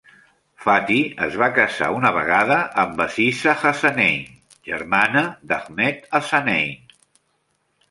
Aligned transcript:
Fathy 0.61 0.95
es 1.25 1.35
va 1.41 1.49
casar 1.57 1.89
una 1.97 2.11
vegada, 2.15 2.57
amb 2.85 3.03
Aziza 3.05 3.55
Hassanein, 3.71 4.25
germana 4.71 5.25
d'Ahmed 5.53 6.11
Hassanein. 6.23 6.93